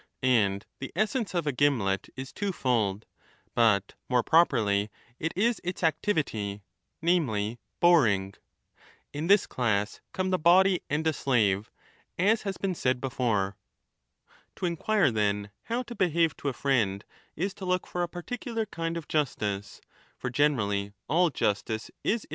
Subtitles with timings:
[0.23, 3.05] And the essence of a gimlet is twofold,
[3.53, 4.89] but more properly
[5.19, 6.63] it is its activity,
[7.03, 8.33] namely boring.
[9.13, 11.69] In this class come the body and a slave,
[12.17, 13.53] as has been said before.^
[14.55, 17.05] To inquire, then, how to behave to a friend
[17.35, 19.81] is to look for 20 a particular kind of justice,
[20.17, 22.29] for generally all justice is in ^ Dispensing with Susemihl's addition of S^/uoKpart/cij.